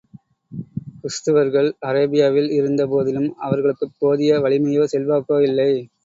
கிறிஸ்துவர்கள், 1.01 1.67
அரேபியாவில் 1.81 2.49
இருந்த 2.51 2.87
போதிலும், 2.87 3.35
அவர்களுக்குப் 3.39 3.93
போதிய 3.99 4.39
வலிமையோ 4.39 4.85
செல்வாக்கோ 4.91 5.37
இல்லை. 5.43 5.69